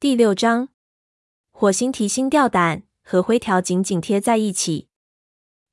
[0.00, 0.70] 第六章，
[1.50, 4.88] 火星提心吊胆，和灰条紧紧贴在一起。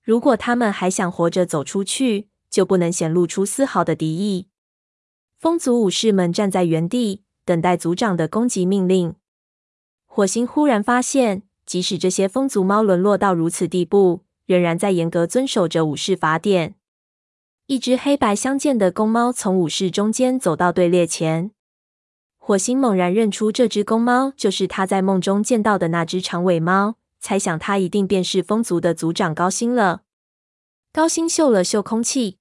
[0.04, 4.50] 如果他们还想活着走出去，就不能显露出丝毫的敌意。
[5.40, 9.16] 风族武士们站在原地，等待族长的攻击命令。
[10.06, 16.76] 火星忽然发现，即使这些风族猫沦落到如此地步，仍然在严格遵守着武士法典。
[17.68, 21.52] 一只黑白相间的公猫从武士中间走到队列前。
[22.48, 30.04] 火星猛然认出这只公猫就是他在梦中见到的那只长尾猫，猜想它一定便是风族的族长高星了。
[30.94, 32.38] 高星嗅了嗅空气，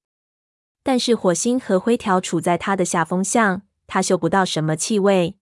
[0.85, 5.35] 但是火星和灰条处在他的下风向，他嗅不到什么气味。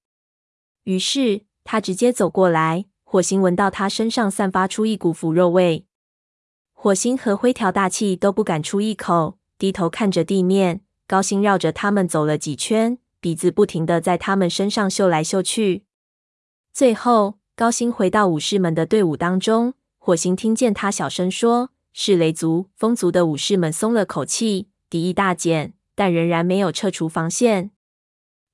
[0.84, 5.84] 于是他直接走过来，火星闻到他身上散发出一股腐肉味。
[6.72, 10.80] 火星和灰条大气都不敢出一口，低头看着地面。
[11.06, 12.96] 高星绕着他们走了几圈。
[13.24, 15.86] 鼻子不停地在他们身上嗅来嗅去，
[16.74, 19.72] 最后高星回到武士们的队伍当中。
[19.96, 27.70] 火星听见他小声说：“是雷族、风族的武士们松了口气，敌意大减，但仍然没有撤除防线。”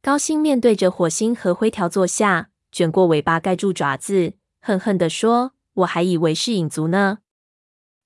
[0.01, 7.19] 高星面对着火星和灰条坐下，卷过尾巴盖住爪子，恨恨地说：“我还以为是影族呢，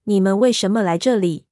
[0.05, 1.45] 你们为什么来这里？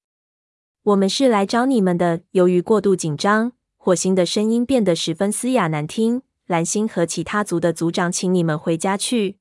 [0.84, 3.52] 我们是来找你们的。”由于过度紧张。
[3.84, 6.22] 火星的声音变得十分嘶哑难听。
[6.46, 9.38] 蓝星和其他族的族长，请你们回家去。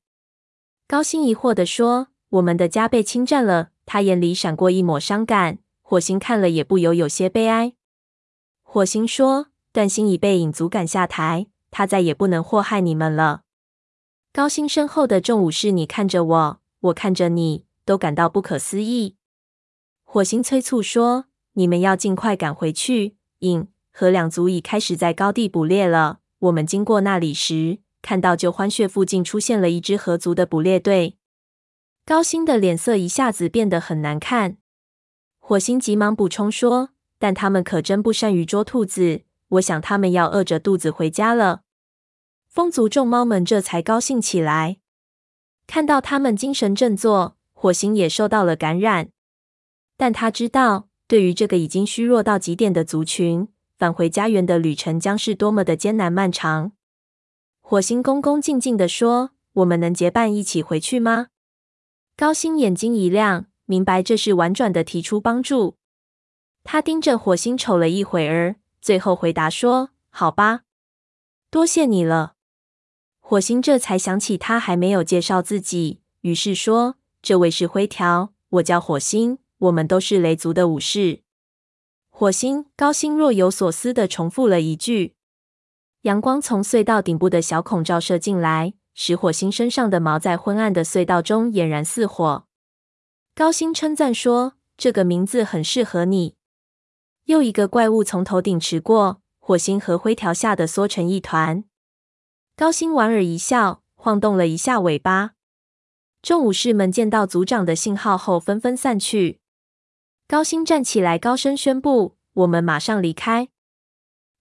[0.88, 5.60] 高星疑惑地说：“我们的家被侵占了。”他眼里闪过一抹伤感。
[5.80, 7.74] 火星看了也不由有些悲哀。
[8.62, 13.42] 火星说：“段星已被影族赶下台，他再也不能祸害你们了。”
[14.34, 19.14] 高星身后的众武士，你看着我，我看着你，都感到不可思议。
[20.02, 23.68] 火星催促说：“你们要尽快赶回去。”影。
[23.92, 26.18] 和两族已开始在高地捕猎了。
[26.40, 31.16] 我们经过那里时，看到旧欢穴附近出现了一支合族的捕猎队。
[32.04, 34.56] 高星的脸色一下子变得很难看。
[35.38, 41.62] 火星急忙补充说：“但他们可真不善于捉兔子，我想他们要饿着肚子回家了。”
[42.50, 44.78] 风族众猫们这才高兴起来，
[45.66, 49.10] 看到他们精神振作，火星也受到了感染。
[49.96, 53.48] 但他知道，对于这个已经虚弱到极点的族群，
[53.82, 56.70] 返回家园的旅程将是多么的艰难漫长。
[57.60, 61.30] 火星恭恭敬敬地说：“我们能结伴一起回去吗？”
[62.16, 65.78] 高星眼睛一亮，明白这是婉转的提出帮助。
[66.62, 70.60] 他盯着火星瞅了一会儿，最后回答说：“好吧，
[71.50, 72.34] 多谢你了。”
[73.18, 81.21] 火星这才想起他还没有介绍自己，于是说：“这位是灰条，我叫火星，我们都是雷族的武士。”
[82.14, 85.16] 火星高星若有所思地重复了一句。
[86.02, 92.46] 阳光从隧道顶部的小孔照射进来，使火星身上的毛在昏暗的隧道中俨然似火。
[93.34, 96.36] 高星称赞说：“这个名字很适合你。”
[97.26, 101.64] 又一个怪物从头顶驰过，火星和灰条吓得缩成一团。
[102.54, 105.32] 高星莞尔一笑，晃动了一下尾巴。
[106.20, 109.40] 众武士们见到族长的信号后，纷纷散去。
[110.32, 113.50] 高星站起来，高声宣布：“我们马上离开。”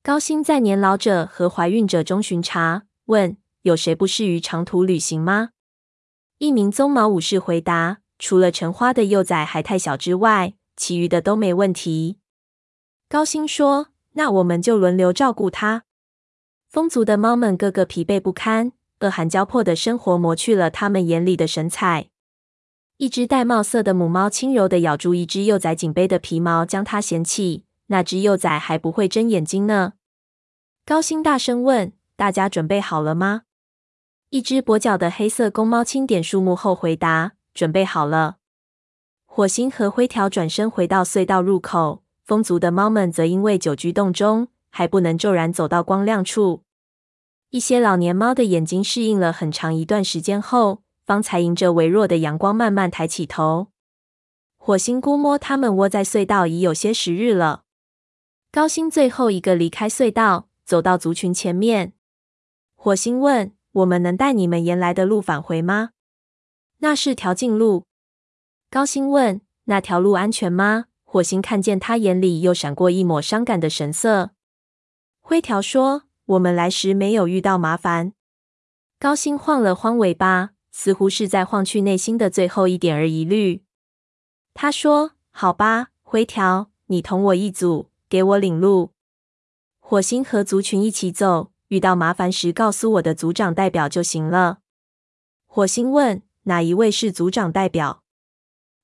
[0.02, 5.50] 高星在年老者和怀孕者中巡查，问：“有谁不适于长途旅行吗？”
[6.40, 12.20] 一名棕毛武士回答：“除了橙花的幼崽还太小之外，其余的都没问题。”
[13.10, 15.84] 高星说：“那我们就轮流照顾它。”
[16.72, 18.72] 风族的猫们个个疲惫不堪，
[19.02, 22.11] 饿寒交迫的生活磨去了他们眼里的神采。
[23.02, 27.66] 一只玳瑁色的母猫轻柔地咬住一只幼崽颈背的皮毛，将它衔起。
[27.88, 29.94] 那只幼崽还不会睁眼睛呢。
[30.86, 33.42] 高星大声问：“大家准备好了吗？”
[34.30, 38.38] 一只跛脚的黑色公猫轻点数目后回答：“准备好了。”
[39.26, 46.62] 火星和灰条转身回到隧道入口，风族的猫们则因为久居洞中，还不能骤然走到光亮处。
[47.50, 50.81] 一些老年猫的眼睛适应了很长一段时间后。
[51.06, 53.68] 方才迎着微弱的阳光慢慢抬起头。
[54.58, 57.64] 火星估摸他们窝在隧道已有些时日了。
[58.52, 61.94] 高星最后一个离开隧道，走到族群前面。
[62.76, 65.92] 火星问：“我们能带你们沿来的路返回吗
[66.80, 67.86] ？”“那是条近路。”
[68.70, 74.32] 高星问：“那条路安全吗？”火星看见他眼里又闪过一抹伤感的神色。
[75.20, 78.14] 灰条说：“我们来时没有遇到麻烦。”
[79.00, 80.52] 高星晃了晃尾巴。
[80.72, 83.64] 似乎是在晃去内心的最后一点儿疑虑。
[84.54, 88.92] 他说：“好吧，灰条，你同我一组，给我领路。”
[89.80, 94.60] 火星和族群一起走，遇到麻烦时告诉我的组长代表就行了。
[95.46, 98.04] 火星问：“哪一位是组长代表？”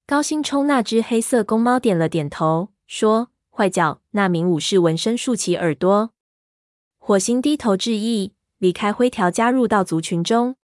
[0.05, 6.11] 高星冲那只黑色公猫点了点头，说：“坏角，那名武士闻声竖起耳朵。”
[6.99, 10.55] 火星低头致意，离开灰条，加入到族群中。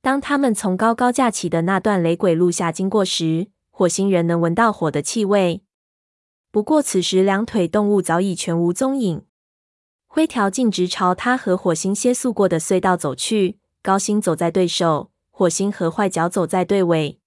[0.00, 5.62] 当他们从高高架起的那段雷鬼路下经过时，火星人能闻到火的气味。
[6.50, 9.24] 不过此时两腿动物早已全无踪影。
[10.06, 13.58] 灰条径直朝他和火星歇宿过的隧道走去。
[13.80, 17.20] 高星走在队首，火星和坏角走在队尾。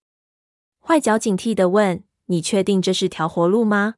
[0.79, 3.95] 坏角警惕地问：“你确定这是条活路吗？”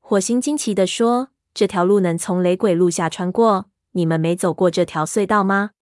[0.00, 3.68] 火星惊奇地说：“这条路能从雷鬼路下穿过？
[3.92, 5.72] 你们没走过这条隧道吗？”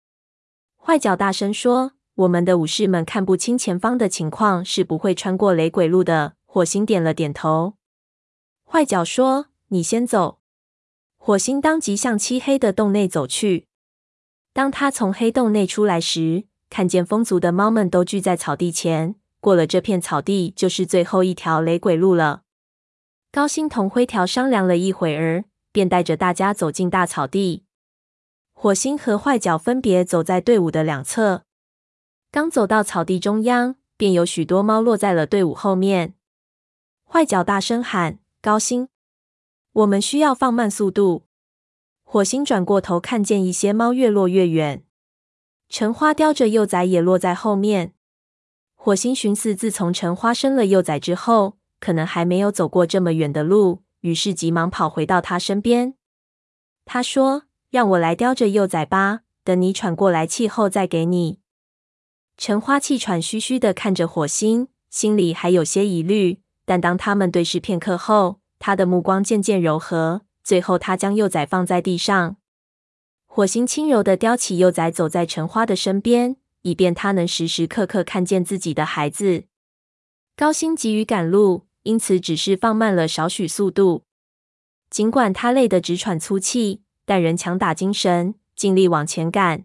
[0.77, 7.75] 坏角大声说：“我们的武士们看不清前方的情况，是不会穿过雷鬼路的。”火星点了点头。
[8.65, 10.39] 坏角说：“你先走。”
[11.19, 13.67] 火星当即向漆黑的洞内走去。
[14.55, 19.17] 当他从黑洞内出来时，看见风族的猫们都聚在草地前。
[19.41, 22.43] 过了这片草地，就是最后一条雷鬼路了。
[23.31, 27.65] 高星同灰条商量了一会儿，便带着大家走进大草地。
[28.55, 31.46] 火星和坏角分别走在队伍的两侧。
[32.37, 36.13] 刚走到草地中央，便有许多猫落在了队伍后面。
[37.09, 38.91] 坏角大声喊：“高星！”
[39.73, 41.23] 我们需要放慢速度。
[42.05, 44.85] 火星转过头，看见一些猫越落越远。
[45.71, 47.95] 橙花叼着幼崽也落在后面。
[48.75, 55.95] 火星寻思，自从橙花生了幼崽之后，可能还没有走过这么远的路，于是急忙跑回到他身边。
[56.85, 61.39] 他说：“让我来叼着幼崽吧，等你喘过来气后再给你。”
[62.37, 72.37] 陈花气喘吁吁的看着火星，心里还有些疑虑，但当他们对视片刻后，他的目光渐渐柔和，最后他将幼崽放在地上。
[73.27, 79.45] 火星轻柔的叼起幼崽，走在陈花的身边，以便他能时时刻刻看见自己的孩子。
[80.37, 84.05] 高星急于赶路，因此只是放慢了少许速度。
[84.91, 89.65] 尽管他累得直喘粗气，但仍强打精神，尽力往前赶。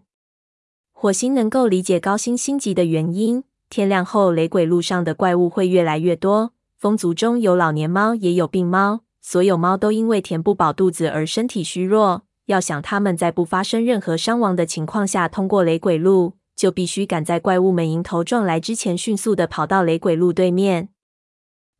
[1.02, 3.42] 火星能够理解高星心急的原因。
[3.68, 6.52] 天亮后，雷鬼路上的怪物会越来越多。
[6.78, 9.00] 风族中有老年猫，也有病猫。
[9.20, 12.22] 所有猫都因为填不饱肚子而身体虚弱。
[12.46, 20.90] 要想它们在不发生任何伤亡的情况下通过雷鬼路，就必须赶在怪物们迎头撞来之前，迅速地跑到雷鬼路对面。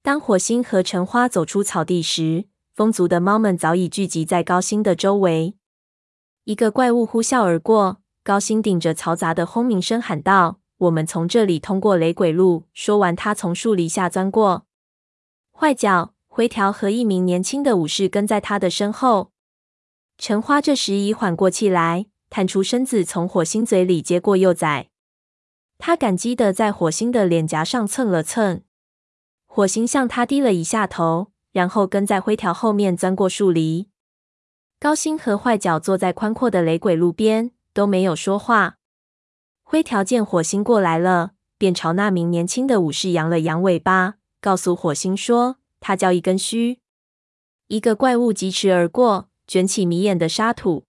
[0.02, 5.54] 当火星和橙花走出草地时，风族的猫们早已聚集在高星的周围。
[6.42, 14.66] 一个怪物呼啸而过，高星顶着嘈杂的轰鸣声喊道：“我们从这里通过雷鬼路。”说完，他从树篱下钻过。
[15.50, 19.32] 坏角、灰条和一名年轻的武士跟在他的身后。
[20.18, 24.90] 橙花这时已缓过气来，探出身子从火星嘴里接过幼崽。
[25.78, 28.62] 他感激地在火星的脸颊上蹭了蹭。
[29.46, 33.88] 火星向他低了一下头，然后跟在灰条后面钻过树篱。
[34.78, 38.78] 高星和坏角坐在宽阔的雷鬼路边，都没有说话。
[39.62, 44.14] 灰条见火星过来了，便朝那名年轻的武士扬了扬尾巴。
[44.40, 46.80] 告诉火星说，他叫一根须。
[47.68, 50.84] 一个怪物疾驰而过，卷起迷眼的沙土。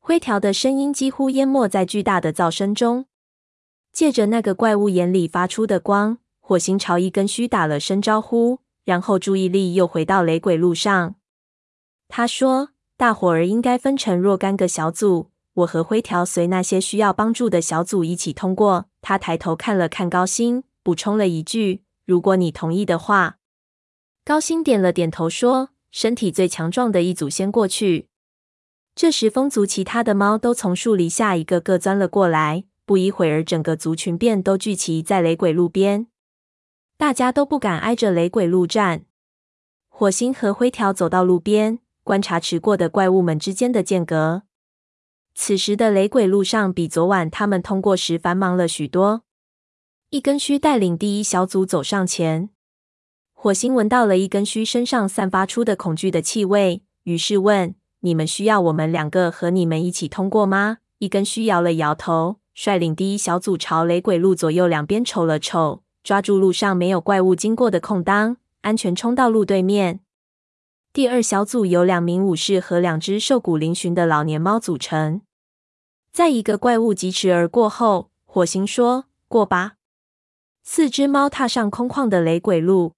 [0.00, 3.06] 灰条的声音几乎淹没在巨大的噪声中。
[3.92, 11.14] 借着那个怪物眼里发出的光，火星朝一根须打了声招呼，然后注意力又回到雷鬼路上。
[12.08, 21.82] 他说：“大伙儿应该分成若干个小组，我和灰条随那些需要帮助的小组一起通过。”他抬头看了看高星，补充了一句。
[22.04, 23.38] 如果你同意的话，
[24.24, 28.08] 高星点了点头，说：“身体最强壮的一组先过去。”
[28.94, 32.64] 这时，风族其他的猫都从树篱下一个个钻了过来。
[32.84, 36.08] 不一会儿，整个族群便都聚集在雷鬼路边。
[36.98, 39.06] 大家都不敢挨着雷鬼路站。
[39.88, 44.42] 火星和灰条走到路边，观察驰过的怪物们之间的间隔。
[45.34, 49.22] 此时的雷鬼路上比昨晚他们通过时繁忙了许多。
[50.10, 52.50] 一根须带领第一小组走上前，
[53.32, 70.00] 火星闻到了一根须身上散发出的恐惧的气味，于是问：“你们需要我们两个和你们一起通过吗？”一根须摇了摇头，率领第一小组朝雷鬼路左右两边瞅了瞅，抓住路上没有怪物经过的空当，安全冲到路对面。
[70.94, 75.22] 第二小组由两名武士和两只瘦骨嶙峋的老年猫组成。
[76.12, 79.76] 在一个怪物疾驰而过后，火星说：“过吧。”
[80.62, 82.92] 四只猫踏上空旷的雷鬼路，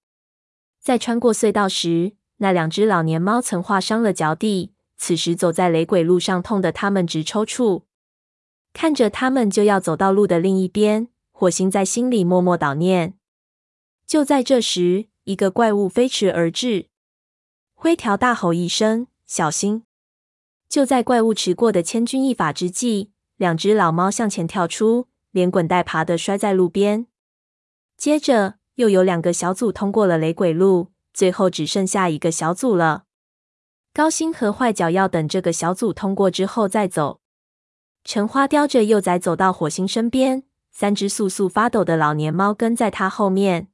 [0.81, 7.83] 在穿过隧道时，那两只老年猫曾划伤了脚底，此时走在雷鬼路上，痛得他们直抽搐。
[8.73, 13.13] 看着他们就要走到路的另一边，火星在心里默默祷念。
[14.05, 16.87] 就在这时，一个怪物飞驰而至，
[17.75, 19.83] 灰条大吼一声：“小心！”
[20.67, 27.05] 就在怪物迟过的千钧一发之际，两只老猫向前跳出，连滚带爬的摔在路边。
[27.95, 33.03] 接着又有两个小组通过了雷鬼路，最后只剩下一个小组了。
[33.93, 37.21] 高星和坏脚要等这个小组通过之后再走。
[38.03, 43.69] 橙花叼着幼崽走到火星身边，三只簌簌发抖的老年猫跟在他后面。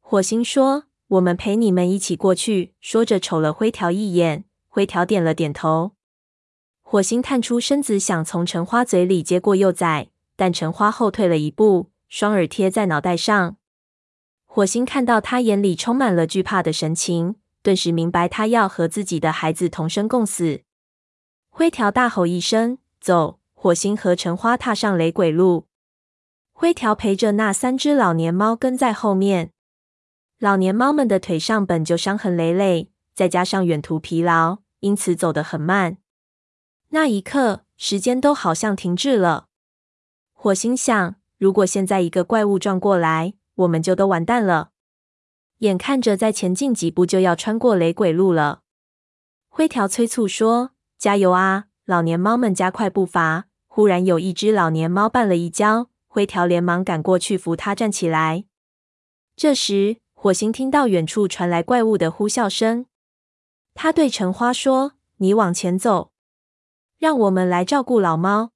[0.00, 5.92] 火星说：“我们陪你们一起过去。”说着瞅了灰条一眼，灰条点了点头。
[6.82, 13.56] 火星探出身子想从橙花嘴里接过幼崽，但橙花后退了一步，双耳贴在脑袋上。
[14.44, 20.62] 火星看到他眼里充满了惧怕的神情，顿时明白他要和自己的孩子同生共死。
[21.50, 25.66] 灰条大吼一声：“走！”火星和橙花踏上雷鬼路，
[26.52, 29.50] 灰条陪着那三只老年猫跟在后面。
[30.38, 35.96] 老年猫们的腿上本就伤痕累累，再加上远途疲劳，因此走得很慢。
[36.90, 39.48] 那一刻，时间都好像停滞了。
[40.34, 44.72] 火星想：如果现在一个怪物撞过来，我们就都完蛋了。
[45.60, 48.60] 眼看着再前进几步就要穿过雷鬼路了，
[49.48, 53.46] 灰条催促说：“加油啊！”老年猫们加快步伐。
[53.66, 58.44] 忽然有一只老年猫绊了一跤，灰条连忙赶过去扶它站起来。
[59.34, 62.86] 这时，火星听到远处传来怪物的呼啸声，
[63.74, 66.10] 他对橙花说：“你往前走，
[66.98, 68.50] 让我们来照顾老猫。”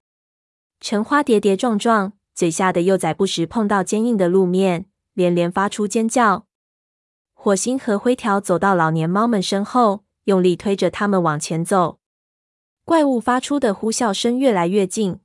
[0.80, 6.48] 橙花跌跌撞撞，嘴下的幼崽不时碰到坚硬的路面，连连发出尖叫。
[7.34, 12.00] 火星和灰条走到老年猫们身后，用力推着它们往前走。
[12.84, 15.20] 怪物发出的呼啸声越来越近，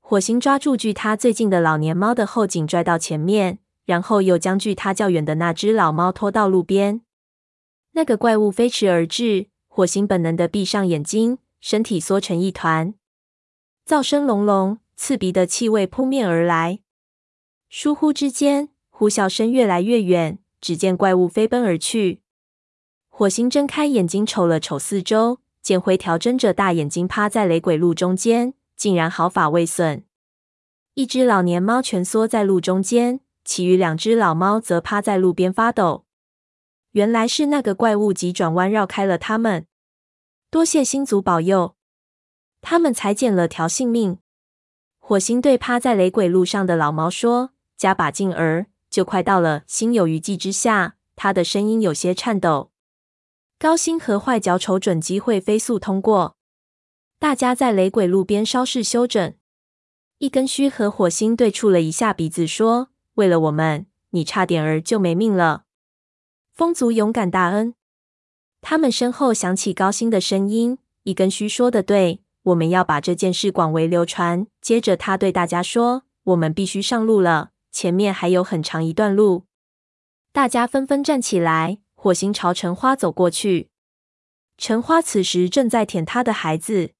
[0.00, 3.58] 火星抓住距它最近的老年猫的后颈拽到前面。
[3.88, 7.00] 然后又将距他较远的那只老猫拖到路边。
[7.92, 12.92] 那个怪物飞驰而至，火星本能的闭上眼睛，身体缩成一团。
[13.86, 16.80] 噪声隆隆，刺鼻的气味扑面而来。
[17.70, 22.20] 疏忽之间，呼啸声越来越远，只见怪物飞奔而去。
[23.08, 30.04] 火星睁开眼睛瞅了瞅四周，见灰条睁着大眼睛趴在雷鬼路中间，竟然毫发未损。
[30.92, 33.20] 一只老年猫蜷缩在路中间。
[33.48, 36.04] 其余两只老猫则趴在路边发抖。
[36.90, 39.66] 原来是那个怪物急转弯绕开了他们。
[40.50, 41.74] 多谢星族保佑，
[42.60, 44.18] 他们才捡了条性命。
[44.98, 52.70] 火星对趴在雷鬼路上的老猫说：“加把劲儿，就快到了。”心有余悸之下，他的声音有些颤抖。
[53.58, 56.36] 高星和坏脚瞅准机会飞速通过，
[57.18, 59.32] 大家在雷鬼路边稍事休整。
[60.18, 62.90] 一根须和火星对触了一下鼻子，说。
[63.18, 65.64] 为了我们，你差点儿就没命了。
[66.52, 67.74] 风族勇敢大恩。
[68.60, 79.46] 他们身后响起高星的声音：“一根须说的对，我们要把这件事广为流传。”接着他对大家说：“我们必须上路了，前面还有很长一段路。”
[80.30, 81.78] 大家纷纷站起来。
[81.96, 83.70] 火星朝橙花走过去。
[84.56, 86.92] 橙花此时正在舔他的孩子。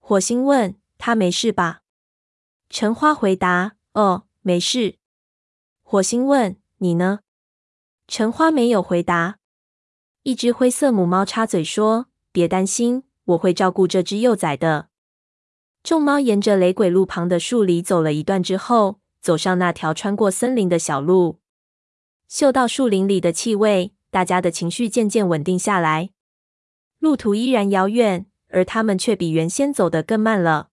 [0.00, 1.82] 火星问他：“没事吧？”
[2.68, 4.96] 橙花回答：“哦，没事。”
[5.90, 7.20] 火星问：“你呢？”
[8.06, 9.38] 橙花没有回答。
[10.22, 14.90] 一只灰色母猫插嘴说：“别担心，我会照顾这只幼崽的。”
[15.82, 21.40] 众猫沿着雷鬼路旁的树里走了一段之后，走上那条穿过森林的小路。
[22.28, 26.10] 嗅到树林里的气味，大家的情绪渐渐稳定下来。
[26.98, 30.68] 路途依然遥远，而他们却比原先走得更慢了。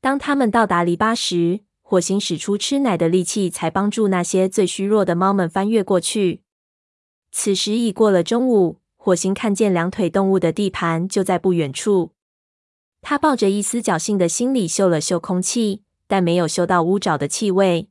[0.00, 6.40] 当他们到达篱笆时，火星使出吃奶的力气，才帮助那些最虚弱的猫们翻越过去。
[7.30, 12.12] 此时已过了中午，火星看见两腿动物的地盘就在不远处。
[13.02, 17.90] 他抱着一丝侥幸的心理嗅了嗅空气，但没有嗅到乌爪的气味。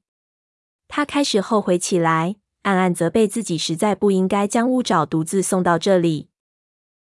[0.87, 6.29] 他开始后悔起来，暗暗责备自己实在不应该将乌爪独自送到这里。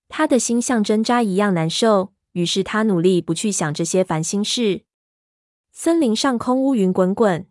[0.08, 4.82] 他的心像针扎一样难受，于是他努力不去想这些烦心事。
[5.82, 7.46] 森林上空乌云滚滚，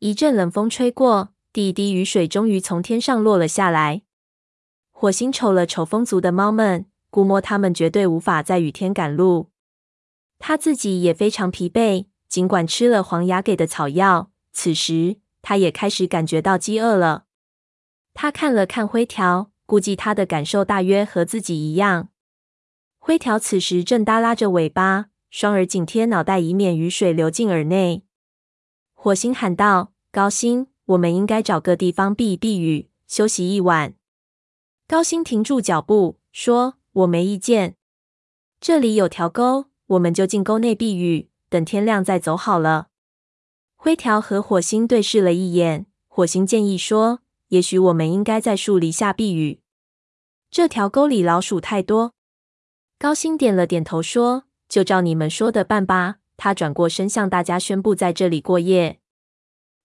[0.00, 4.02] 一阵冷风吹过，第一滴雨水终于从天上落了下来。
[4.90, 9.48] 火星瞅了瞅风族的猫们，估摸他们绝对无法在雨天赶路。
[10.38, 17.24] 他自己也非常疲惫，尽管吃了黄牙给的草药，此时他也开始感觉到饥饿了。
[18.12, 22.10] 他看了看灰条，估计他的感受大约和自己一样。
[22.98, 28.02] 灰条此时正耷拉着尾巴，双耳紧贴脑袋，以免雨水流进耳内。
[28.94, 33.94] 火星喊道：“高星，我们应该找个地方避一避雨，休息一晚。”
[34.88, 37.76] 高星停住脚步，说：“我没意见。
[38.60, 42.88] 这里有条沟，我们就进沟内避雨，等天亮再走好了。”
[43.76, 49.60] 灰条和火星对视了一眼，火星建议说：“也许我们应该在树篱下避雨。
[50.50, 52.14] 这条沟里老鼠太多。”
[52.98, 59.00] 高星点了点头，说：“就照你们说的办吧。”他转过身，向大家宣布：“在这里过夜。”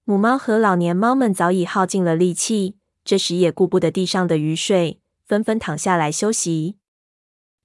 [0.05, 6.77] 母猫和老年猫们早已耗尽了力气，这时也顾不得地上的雨水，纷纷躺下来休息。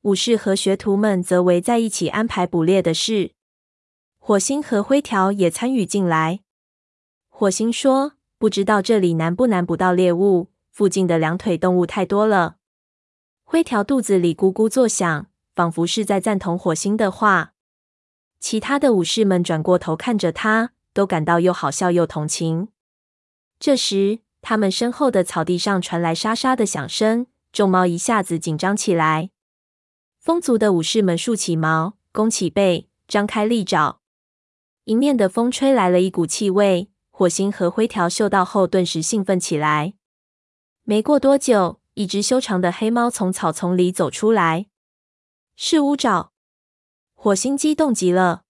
[0.03, 3.33] 武士和学徒们则围在一起安排捕猎的事。
[4.19, 6.41] 火星和灰条也参与进来。
[7.29, 10.49] 火星说：“不知道这里难不难捕到猎物？
[10.71, 12.57] 附近的两腿动物太多了。”
[13.45, 15.27] 灰条肚子里咕咕作响。
[15.59, 17.53] 仿佛是在赞同火星的话。
[18.39, 22.69] 其他的武士们转过头看着他，都感到又好笑又同情。
[23.59, 29.31] 这时，他们身后的草地上传来沙沙的响声，众猫一下子紧张起来。
[30.21, 33.99] 风族的武士们竖起矛，弓起背，张开利爪。
[34.85, 39.95] 迎面的风吹来了一股气味，火星和灰条嗅到后，顿时兴奋起来。
[40.85, 44.67] 没过多久，一只修长的黑猫从草丛里走出来。
[45.61, 46.31] 是乌爪，
[47.17, 48.45] 火星激动极了。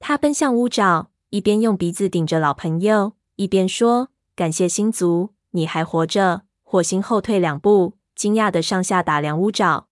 [0.00, 9.86] 他奔向乌爪，一边用鼻子顶着老朋友，一边说：“感谢星族，你还活着。”火星后退两步，惊讶的上下打量乌爪。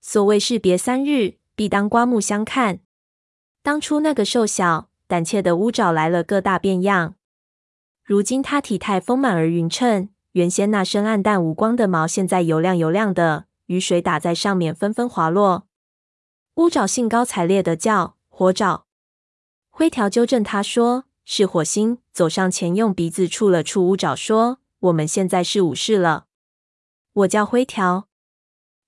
[0.00, 2.80] 所谓士别三日，必当刮目相看。
[3.62, 7.16] 当初那个瘦小胆怯的乌爪来了个大变样，
[8.02, 13.44] 如今他体态丰满而匀称，原先那身暗淡无光的毛，现在油亮油亮的。
[13.72, 15.66] 雨水打在上面，纷纷滑落。
[16.56, 18.84] 乌爪兴高采烈地叫：“火爪！”
[19.70, 26.26] 灰条纠正他说：“是火星。”走上前，用鼻子触了触乌爪，说：“我们现在是武士了。”
[27.14, 28.08] 我叫灰条。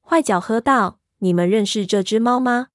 [0.03, 2.69] 坏脚喝道：“你们认识这只猫吗？”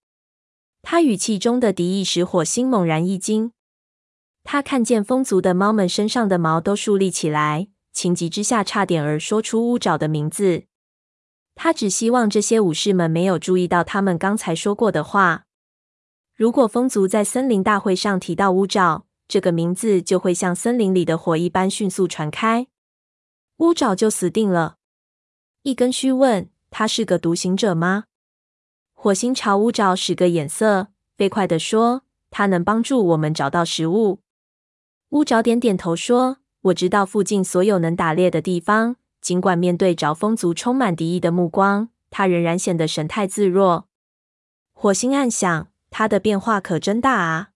[0.82, 3.52] 他语气中的敌意使火星猛然一惊。
[4.44, 10.69] 他看见风族的猫们身上的毛都竖立起来，情急之下差点儿说出乌爪的名字。
[11.62, 15.44] 他只希望这些武士们没有注意到他们刚才说过的话。
[16.34, 22.68] 如果风族在森林大会上提到乌爪这个名字，就会像森林里的火一般迅速传开，
[23.58, 24.78] 乌爪就死定了。
[25.64, 28.06] 一根须问：“他是个独行者吗？”
[28.96, 34.22] 火星朝乌爪使个眼色，飞快地说：“他能帮助我们找到食物。”
[35.12, 36.38] 乌爪点点头说
[36.72, 43.88] ：“我知道附近所有能打猎的地方。”尽管面对着风族充满敌意的目光，他仍然显得神态自若。
[44.74, 47.50] 火星暗想：他的变化可真大啊！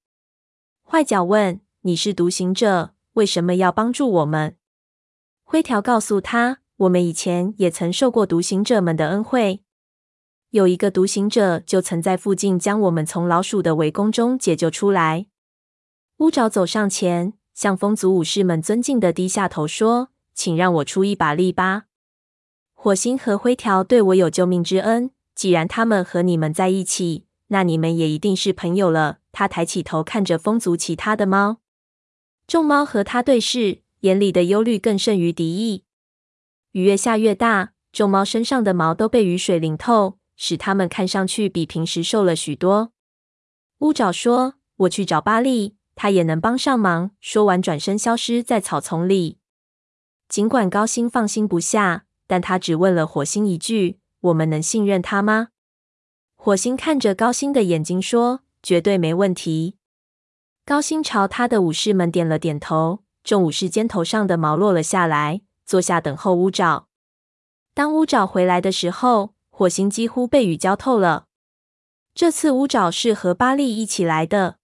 [0.83, 4.57] 坏脚问：“你是独行者，为什么要帮助我们？”
[5.43, 9.63] 灰条告诉他：“我们以前也曾受过独行者们的恩惠。
[10.49, 15.27] 有一个独行者就曾在附近将我们从老鼠的围攻中解救出来。”
[16.17, 20.09] 乌爪走上前，向风族武士们尊敬的低下头说。
[20.33, 21.83] 请让我出一把力吧。
[22.73, 29.19] 火星和灰条对我有救命之恩，既然他们和你们在一起，那你们也一定是朋友了。
[29.31, 31.57] 他抬起头看着风族其他的猫，
[32.45, 35.85] 众猫和他对视，眼里的忧虑更胜于敌意。
[36.73, 42.91] 雨越下越大，众猫身上的毛都被雨水淋透，使它们看上去比平时瘦了许多。
[43.79, 49.39] 乌爪说：“我去找巴利，他也能帮上忙。”说完，转身消失在草丛里。
[50.33, 55.49] 尽管高星放心不下，但他只问了火星一句：“我们能信任他吗？”
[56.33, 59.77] 火星看着高星的眼睛说：“绝对没问题。”
[60.65, 66.87] 高星朝他的武士们点了点头，众武士肩头上的毛落了下来，坐下等候乌爪。
[67.75, 71.27] 当乌爪回来的时候，火星几乎被雨浇透了。
[72.15, 74.55] 这次乌爪是和巴利一起来的。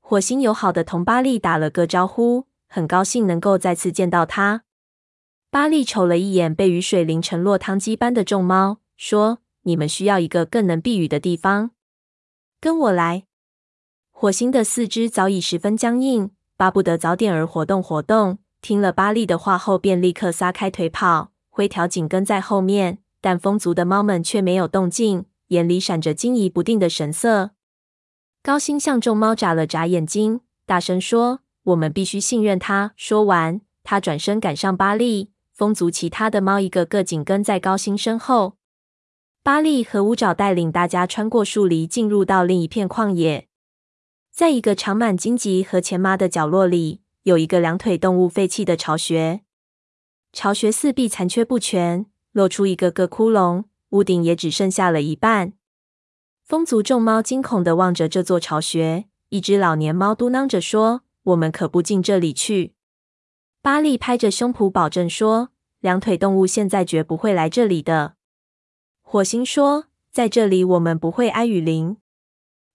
[0.00, 4.62] 火星友好的同巴利打了个招呼，很高兴能够再次见到他。
[5.50, 11.70] 巴利瞅了一眼被雨水淋成落汤鸡般的众猫，说：“你们需要一个更能避雨的地方，
[12.60, 13.24] 跟我来。”
[14.12, 18.38] 火星的四肢早已十分僵硬，巴不得早点儿活动活动。
[18.60, 21.32] 听了巴利的话后，便立刻撒开腿跑。
[21.48, 27.52] 灰条紧跟在后面，但风族的猫们却没有动静，眼里闪着惊疑不定的神色。
[28.42, 35.30] 高星向众猫眨了眨眼睛，大声说：“我们必须信任他。”说完，他转身赶上巴利。
[35.58, 38.54] 风族其他的猫一个个紧跟在高星身后。
[39.42, 43.48] 巴利和乌爪带领大家穿过树林，进入到另一片旷野。
[44.30, 49.40] 在一个长满荆棘和钱麻的角落里，有一个两腿动物废弃的巢穴。
[50.32, 55.54] 巢穴四壁残缺不全，露出一个个窟窿，屋顶也只剩下了一半。
[56.44, 61.02] 风族众猫惊恐地望着这座巢穴，一只老年猫嘟囔着说
[61.34, 62.74] ：“我们可不进这里去。”
[63.60, 68.14] 巴利拍着胸脯保证说：“两腿动物现在绝不会来这里的。”
[69.02, 71.96] 火星说：“在这里，我们不会挨雨淋。”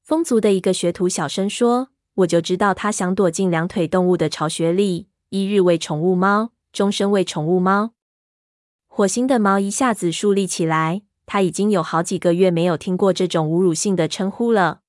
[0.04, 7.92] 风族的一个学徒小声说：“我就知道他想躲进两腿动物的巢穴里，一日为宠物猫，终身为宠物猫。”
[8.88, 14.82] 火星的毛一下子竖立起来，他已经有好几个月没有听过这种侮辱性的称呼了。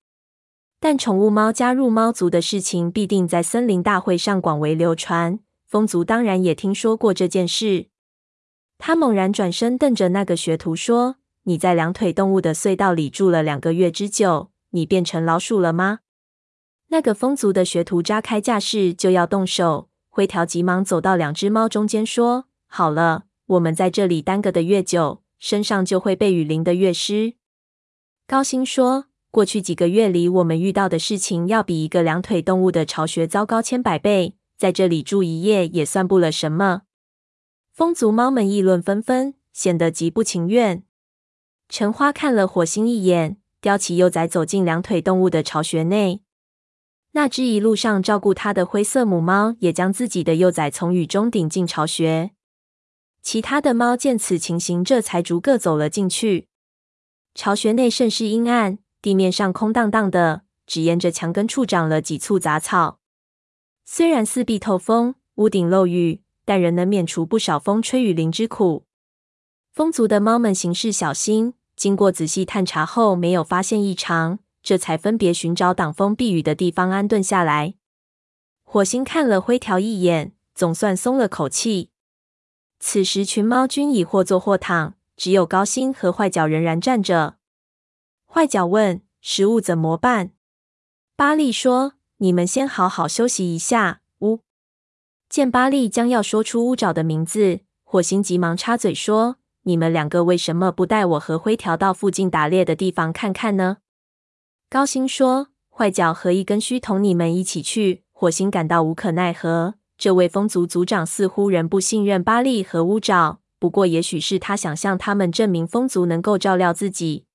[0.80, 5.38] 但宠物猫加入猫族的事情必定在森林大会上广为流传，
[5.74, 7.86] 风族当然也听说过这件事。
[8.78, 11.16] 他猛然转身瞪着那个学徒说。
[11.46, 15.98] 你在两腿动物的隧道里住了两个月之久，你变成老鼠了吗？
[16.90, 27.34] 那个风族的学徒扎开架势就要动手，灰条急忙走到两只猫中间说：“好了，我们在这里耽搁的越久，身上就会被雨淋得越湿。”
[28.28, 36.82] 高星说：“过去几个月里，我们遇到的事情要比一个两腿动物的巢穴糟糕千百倍，在这里住一夜也算不了什么。”
[37.72, 40.84] 风族猫们议论纷纷，显得极不情愿。
[41.68, 46.20] 橙花看了火星一眼，叼起幼崽走进两腿动物的巢穴内。
[47.12, 52.32] 那只一路上照顾它的灰色母猫也将自己的幼崽从雨中顶进巢穴。
[53.22, 56.48] 其他的猫见此情形，这才逐个走了进去。
[57.34, 63.00] 巢穴内甚是阴暗，地面上空荡荡的，只沿着墙根处长了几簇杂草。
[63.96, 68.86] 虽然四壁透风，屋顶漏雨，但仍能免除不少风吹雨淋之苦。
[69.70, 77.74] 风族的猫们行事小心，经过仔细探查后，没有发现异常，这才分别寻找挡风避雨的地方安顿下来。
[78.64, 81.90] 火星看了灰条一眼，总算松了口气。
[82.80, 87.36] 此时群猫均已或坐或躺，只有高星和坏脚仍然站着。
[88.26, 90.32] 坏脚问：“食物怎么办？”
[91.14, 91.92] 巴利说
[92.24, 94.40] ：“你们先好好休息一下。”呜，
[95.28, 99.36] 见巴利将要说出乌爪的名字，火星急忙插嘴说。
[99.66, 103.78] 你们两个为什么不带我和灰条到附近打猎的地方看看呢？
[104.70, 109.74] 高星说：“坏脚和一根须同你们一起去。”火星感到无可奈何。
[109.98, 117.26] 这位风族族长似乎仍不信任巴利和乌爪，不过也许是他想向他们证明风族能够照料自己。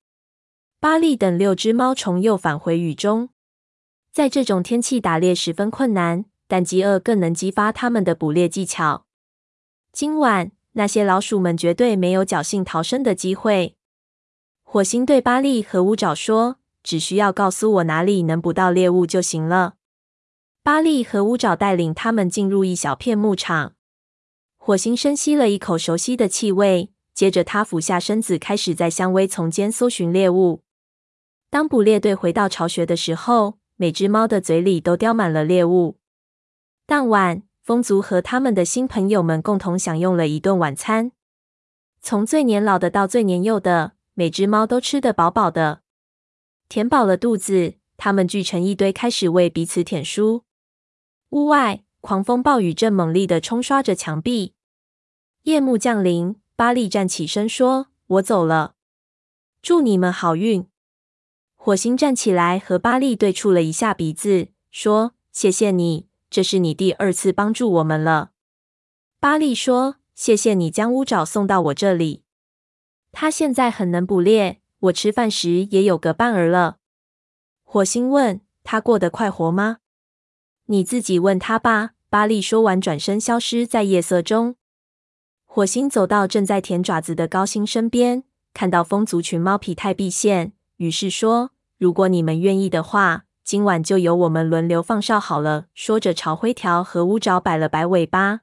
[0.80, 3.30] 巴利等六只猫虫又返回雨中。
[4.12, 9.06] 在这种天气打猎十分困难，但饥饿更能激发他们的捕猎技巧。
[9.92, 10.52] 今晚。
[10.74, 13.76] 那些老鼠们绝对没有侥幸逃生的机会。
[14.64, 19.74] 火星对巴利和乌爪说：“只需要告诉我哪里能捕到猎物就行了。”
[20.64, 23.74] 巴利和乌爪带领他们进入一小片牧场。
[24.58, 30.62] 火星深吸了一口熟悉的气味，接着他俯下身子，开始在香薇丛间搜寻猎物。
[31.50, 35.98] 当捕猎队回到巢穴的时候，每只猫的嘴里都叼满了猎物。
[36.86, 37.44] 当晚。
[37.62, 41.12] 风族和他们的新朋友们共同享用了一顿晚餐，
[42.02, 45.84] 从最年老的到最年幼的，每只猫都吃得饱饱的。
[46.68, 50.46] 填饱了肚子，他们聚成一堆，开始为彼此舔书。
[51.30, 54.56] 屋外，狂风暴雨正猛烈地冲刷着墙壁。
[55.44, 58.74] 夜幕降临，巴利站起身说：“我走了，
[59.62, 60.68] 祝你们好运。”
[61.62, 68.32] 火星站起来，和巴利对触了一下鼻子，说：“谢谢你。”这是你第二次帮助我们了，
[69.20, 72.24] 巴利说：“谢谢你将乌爪送到我这里，
[73.12, 76.78] 他现在很能捕猎，我吃饭时也有个伴儿了。”
[77.66, 79.80] 火星问：“他过得快活吗？”
[80.68, 81.92] 你自己问他吧。
[82.10, 84.56] 巴利说完，转身消失在夜色中。
[85.46, 95.66] 火星走到正在舔爪子的高星身边，看到风族群猫疲态毕现，于是说：“如果你们愿意的话。”今晚就由我们轮流放哨好了。
[95.74, 98.42] 说着，朝灰条和乌爪摆了摆尾巴。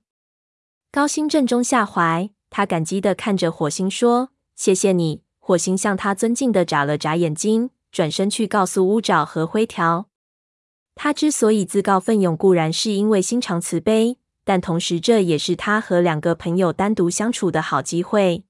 [0.90, 10.08] 高星正中下怀，他感激地看着火星说：“谢谢你。”火星向他尊敬地眨了眨眼睛，转身去告诉乌爪和灰条。
[10.96, 18.42] 他之所以自告奋勇，固然是因为心肠慈悲，但同时这也是他和两个朋友单独相处的好机会。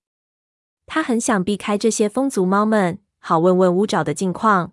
[0.87, 4.73] 他很想避开这些风族猫们，好问问乌爪的近况。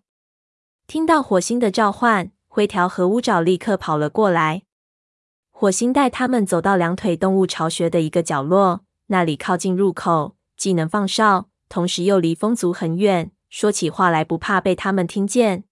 [0.86, 4.62] 听到火星的召唤，灰条和乌爪立刻跑了过来。
[5.50, 15.64] 火星带他们走到两腿动物巢穴的一个角落，那里靠近入口，既能放哨，同时又离风族很远，说起话来不怕被他们听见。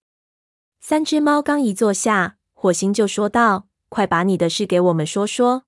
[0.80, 5.66] 三只猫刚一坐下，火星就说道：“快把你的事给我们说说。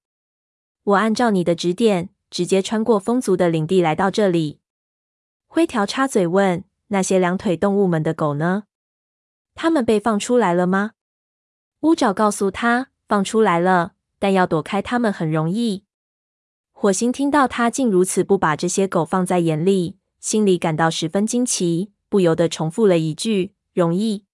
[0.86, 4.58] 我按照你的指点，直接穿过风族的领地来到这里。”
[5.46, 6.64] 灰条插嘴问
[6.94, 8.66] ：“那些两腿动物们的狗呢？
[9.56, 10.92] 他们被放出来了吗？”
[11.82, 15.86] 乌爪告诉他：“放出来了，但要躲开他们很容易。”
[16.72, 24.26] 火星听到他竟如此不把这些狗放在眼里，心里感到十分惊奇，不由得重复了一句：“容易。”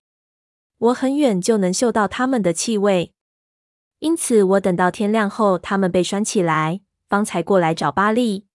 [0.79, 3.13] 我很远就能嗅到它们的气味，
[3.99, 8.47] 因此我等到天亮后，它们被拴起来，方才过来找巴利。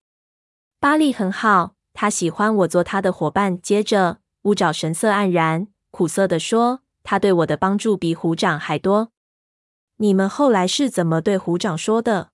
[0.80, 3.58] 巴利很好，他喜欢我做他的伙伴。
[3.60, 9.10] 接着，乌爪神色黯然，苦涩地说：“他对我的帮助比虎掌还多。
[9.96, 12.30] 你们后来是怎么对虎掌说的？”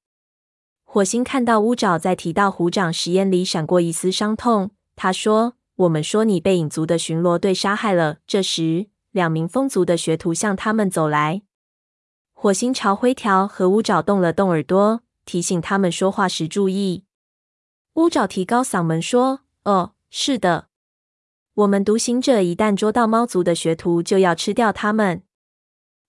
[0.83, 11.43] 火星看到乌爪在提到虎掌时眼里闪过一丝伤痛，他说：“我们说你被影族的巡逻队杀害了。”这时，两名风族的学徒向他们走来，
[12.33, 17.05] 火星朝灰条和乌爪动了动耳朵，提醒他们说话时注意。
[17.95, 20.69] 乌爪提高嗓门说：“哦，是的，
[21.55, 25.23] 我们独行者一旦捉到猫族的学徒，就要吃掉他们。”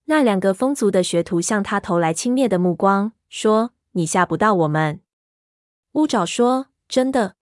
[0.06, 5.02] 那两个风族的学徒向他投来轻蔑的目光，说：“你吓不到我们。”
[5.94, 7.36] 乌爪说：“真的？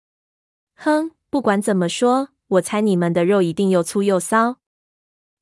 [0.75, 4.57] 哼，不管怎么说，我猜你们的肉一定又粗又骚。”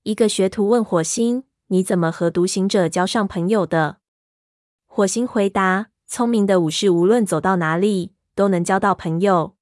[0.04, 3.98] 一个学徒问火星：“你怎么和独行者交上朋友的？”
[4.86, 9.55] 火星回答：“聪明的武士无论走到哪里都能交到朋友。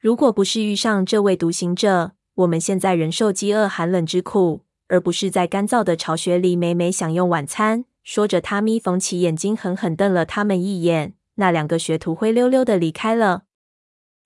[0.00, 11.12] 如果不是遇上这位独行者，我们现在仍受饥饿寒冷之苦，而不是在干燥的巢穴里美美享用晚餐。”说着，他眯缝起眼睛，狠狠瞪了他们一眼。
[11.34, 13.42] 那两个学徒灰溜溜的离开了。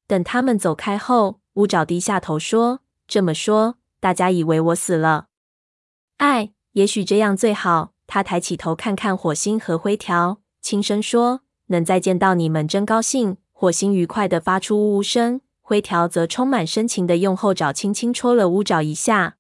[0.07, 5.27] 等他们走开后，乌爪低下头说：“这么说。”大家以为我死了，
[6.19, 7.95] 哎，也许这样最好。
[8.07, 19.39] 他抬起头看看火星和灰条，轻声说：“能再见到你们，真高兴。”火星愉快的发出呜呜声，灰条则充满深情的用后爪轻轻戳了乌爪一下。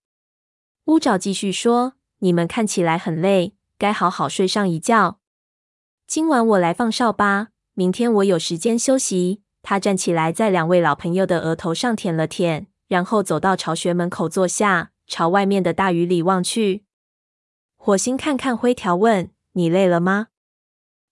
[0.87, 5.18] 乌爪继续说：“你们看起来很累，该好好睡上一觉。
[6.06, 12.68] 今晚我来放哨吧，明天我有时间休息。”他站起来，在两位老朋友的额头上舔了舔。
[12.88, 16.84] 然后走到巢穴门口坐下，朝外面的大雨里望去。
[17.76, 20.28] 火星看看灰条，问：“你累了吗？”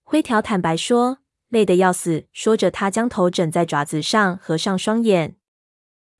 [0.02, 1.18] 灰条坦白说
[1.52, 5.36] ：“累得要死。”说着，他将头枕在爪子上，合上双眼。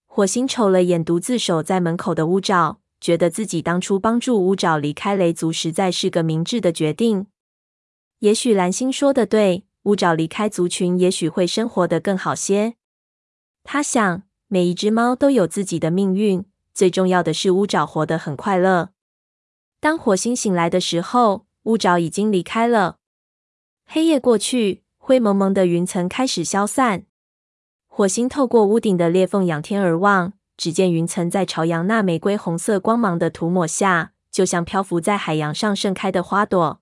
[0.07, 7.27] 火星瞅了眼独自守在门口的乌爪，觉得自己当初帮助乌爪离开雷族，实在是个明智的决定。
[8.21, 12.75] 也许蓝星说的对，乌爪离开族群，也许会生活得更好些。
[13.65, 14.23] 他想。
[14.49, 18.91] 每一只猫都有自己的命运，最重要的是乌爪活得很快乐。
[19.81, 22.99] 当火星醒来的时候，乌爪已经离开了。
[23.87, 27.07] 黑夜过去，灰蒙蒙的云层开始消散。
[27.89, 36.81] 火星透过屋顶的裂缝仰天而望，只见云层在朝阳那玫瑰红色光芒的涂抹下，就像漂浮在海洋上盛开的花朵。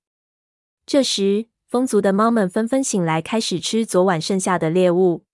[0.85, 5.25] 这时，风族的猫们纷纷醒来，开始吃昨晚剩下的猎物。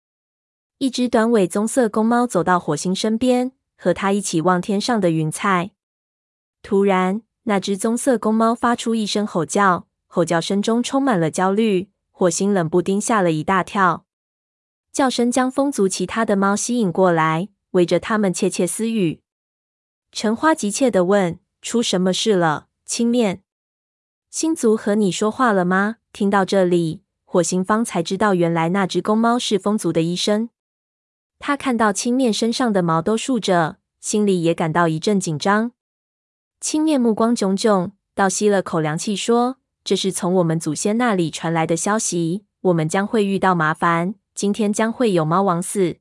[0.78, 5.72] 一只短尾棕色公猫走到火星身边，和他一起望天上的云彩。
[6.62, 11.90] 突然，那只棕色公猫发出一声吼叫，吼叫声中充满了焦虑。
[12.18, 14.06] 火星冷不丁吓了一大跳，
[14.90, 19.20] 叫声将风族其他的猫吸引过来，围着他们窃窃私语。
[20.10, 23.42] 橙花急切地问：“出什么事了，青面？
[24.30, 30.48] 星族和你说话了吗？”听到这里，火星方才知道，原来那只公猫是风族的医生。
[31.38, 35.72] 他看到青面身上的毛都竖着，心里也感到一阵紧张。
[36.60, 44.16] 青面目光炯炯，倒吸了口凉气，说：“这是从我们祖先那里传来的消息，我们将会遇到麻烦。
[44.34, 45.98] 今天将会有猫王死。”